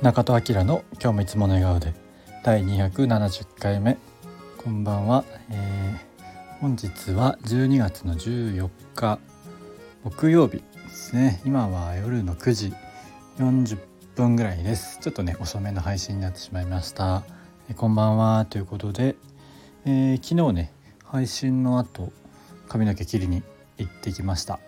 [0.00, 1.92] 中戸明の今日もいつもの笑顔で
[2.44, 3.98] 第270回目。
[4.56, 9.18] こんばんは、えー、本日は12月の14日
[10.04, 11.42] 木曜日ですね。
[11.44, 12.72] 今は夜の9時
[13.38, 13.76] 40
[14.14, 15.00] 分ぐらいです。
[15.00, 17.24] ちょっとね遅めの配信になってしまいました、
[17.68, 18.46] えー、こんばんは。
[18.48, 19.16] ということで、
[19.84, 20.72] えー、昨日ね
[21.02, 22.12] 配信の後
[22.68, 23.42] 髪の毛切りに
[23.78, 24.60] 行ってきました。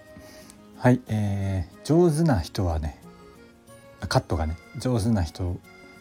[0.77, 3.01] はい、えー、上手な人はね
[4.11, 5.59] カットがね上手な人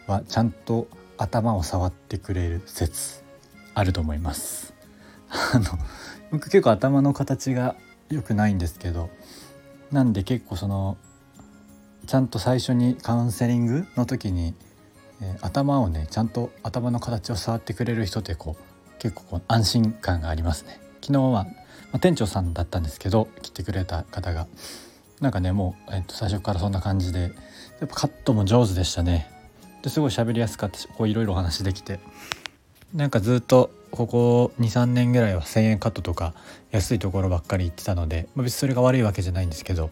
[0.08, 0.88] はちゃんと
[1.18, 3.24] 頭を触ってくれる説
[3.76, 4.74] あると思います。
[5.30, 5.66] あの
[6.32, 7.76] 僕結構頭の形が
[8.10, 9.10] 良くないんですけど
[9.92, 10.98] なんで結構その
[12.08, 14.56] ちゃんと最初にカウンセリングの時に、
[15.22, 20.82] えー、頭をねちゃんと頭の形を触ってくれる人ってこう結構こう安心感がありますね。
[21.02, 21.46] 昨日は
[21.92, 24.48] まあ、店長さんだったんですけど来てくれた方が
[25.22, 27.28] なんかねもう、えー、と最初からそんな感じでや
[27.86, 29.30] っぱカットも上手でしたね。
[29.82, 32.00] ですごい喋りやすかったしこういろいろお話できて。
[32.94, 36.34] なんかずっとここ23年ぐらいは1,000円カットとか
[36.72, 39.92] 安いところばっかり行ってたので、まあ、別にそれが悪いわけじゃないんですけど、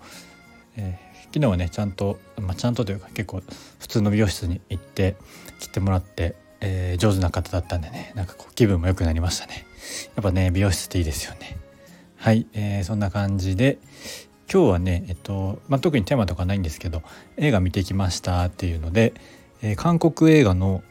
[0.75, 3.43] えー、昨日はねちゃんと、まあ、ちゃんとというか結構
[3.79, 5.15] 普通の美容室に行って
[5.59, 9.65] 切ってもらって、えー、上手な方だったんでねなんかこう気分も良くなりましたね。
[10.15, 11.57] やっぱね美容室っていいですよね。
[12.15, 13.77] はい、えー、そんな感じで
[14.51, 17.03] 今日はね、えっとまあ、特にテーマとかないんですけど
[17.35, 19.13] 映画見てきましたっていうので、
[19.61, 20.83] えー、韓国映画の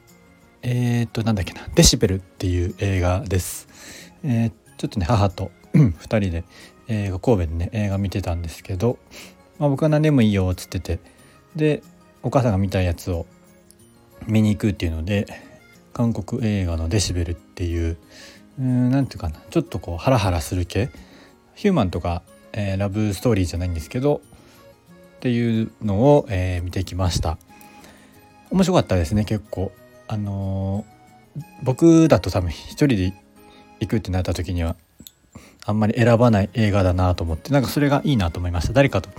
[0.62, 3.68] えー、っとなんだっけな「デシベル」っていう映画です。
[4.24, 6.44] えー、ちょっとね母と2人で
[6.88, 8.98] 映画神戸でね映画見てたんですけど、
[9.58, 10.98] まあ、僕は何でもいいよっつってて
[11.54, 11.82] で
[12.22, 13.26] お母さんが見たいやつを
[14.26, 15.26] 見に行くっていうので
[15.94, 17.96] 韓国映画の「デシベル」っていう
[18.58, 20.90] 何て言うかなちょっとこうハラハラする系？
[21.56, 22.22] ヒューマンとか、
[22.56, 24.22] えー、ラブストーリーじゃないんですけど
[25.16, 27.38] っていうのを、えー、見てきました。
[28.50, 29.70] 面白かったですね結構。
[30.08, 33.12] あのー、僕だと多分一人で
[33.80, 34.76] 行くってなった時には
[35.64, 38.72] あんまり選ばない映画だなと思ってなんかそれがいいなと思いました。
[38.72, 39.10] 誰かと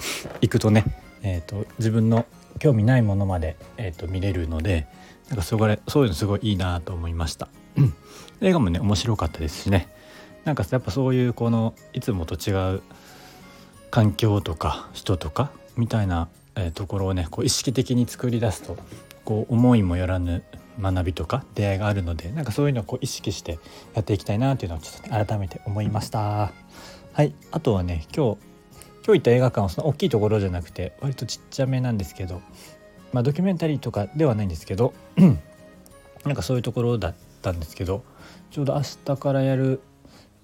[0.42, 0.86] 行くとね、
[1.22, 2.26] えーと、自分の
[2.60, 4.88] 興味ないものまで、えーと、見れるので
[5.30, 7.50] なんかそれそういうのすごいいいなと思いました、
[8.42, 9.90] 映画もね面白かったですしね。
[10.46, 12.82] なんかやっぱそういうこのいつもと違う
[13.98, 18.78] 環境とか人とかみたいな、えところをねこう意識的に作り出すと
[19.26, 20.44] こう思いもよらぬ
[20.80, 23.58] 学びとか出会いがあるのでなんかそういうのをこう意識して
[23.96, 26.52] やっていきたいなっていうのをちょっと、ね、改めて思いました。
[27.14, 27.34] はい。
[27.50, 28.38] あとはね今日
[29.04, 32.44] 今日行った映画館はその大きいところじゃなくて割とちっちゃめなんですけど
[33.14, 34.94] まあドキュメンタリーとかではないんですけど
[36.24, 38.04] なんかそういうところだったんですけど
[38.52, 39.82] ちょうど明日からやる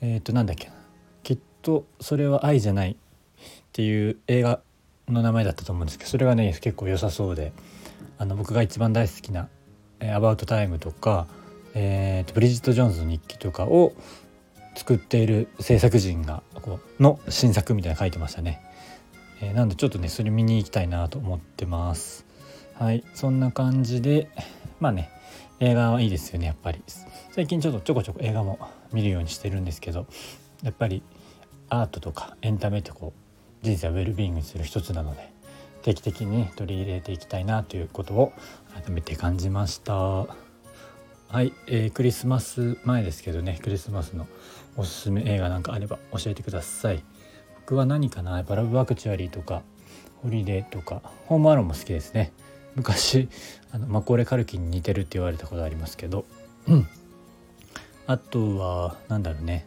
[0.02, 0.74] えっ、ー、となんだっけな。
[1.22, 2.98] きっとそれは愛じゃない
[3.44, 4.62] っていう映画
[5.08, 7.54] の名前だったと思うんですけどそれがね結構良さそうで
[8.18, 9.50] あの僕が一番大好きな
[10.14, 11.28] 「アバウトタイム」とか、
[11.74, 13.94] えーと、ブリジット・ジョーンズの日記とかを
[14.76, 18.62] 作っている制作人がこうの新作みたいな書いてましたね。
[19.42, 22.26] えー、なんでちょっとねそれ見に行きたいなと思ってます。
[22.76, 24.30] はいそんな感じで
[24.80, 25.10] まあね
[25.60, 26.82] 映画はいいですよねやっぱり
[27.32, 28.60] 最近ちょっとちょこちょこ映画も
[28.92, 30.08] 見るようにしてるんですけど
[30.64, 31.04] やっぱり
[31.70, 33.23] アートとかエンタメってこう
[33.64, 35.32] 人生をウェルビーイングする一つなので
[35.82, 38.34] 定期的に取り入れていきたいなということを
[38.74, 39.94] 改めて感じました。
[39.96, 40.28] は
[41.42, 44.28] い、えー、クリスマス前ですけどねクリスマスの
[44.78, 47.04] おすすめ映画なんかあれば教えてください。
[47.62, 48.38] 僕は何かな？
[48.38, 49.64] やっぱラブアクチュアリーとか
[50.22, 52.34] ホリデーとかホームアローンも好きですね。
[52.76, 53.30] 昔
[53.72, 56.26] あのマコーレ・カルキンに似てるって言われたことありますけど、
[56.68, 56.88] うん、
[58.08, 59.66] あとは何だろうね。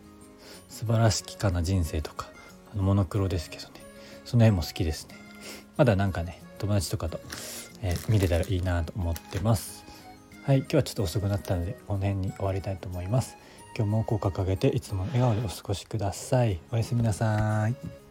[0.68, 2.28] 素晴らしきかな人生とか
[2.72, 3.85] あのモノクロですけどね。
[4.26, 5.14] その辺も好きですね。
[5.76, 7.20] まだなんかね友達とかと、
[7.80, 9.84] えー、見れたらいいなと思ってます。
[10.44, 13.36] はい今日はちょっと遅くなったのでこの辺に終わりたいと思います。
[13.76, 16.58] 今日も口角上げていつも笑顔でお過ごしください。
[16.72, 18.05] おやすみなさい。